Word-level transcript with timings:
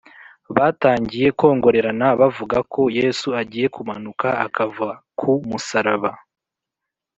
batangiye 0.55 1.27
kongorerana 1.39 2.07
bavuga 2.19 2.57
ko 2.73 2.81
yesu 2.99 3.27
agiye 3.41 3.67
kumanuka 3.75 4.27
akava 4.45 4.89
ku 5.19 5.31
musaraba 5.49 6.11